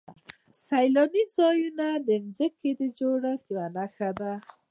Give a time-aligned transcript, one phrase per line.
[0.65, 4.33] سیلاني ځایونه د ځمکې د جوړښت یوه نښه ده.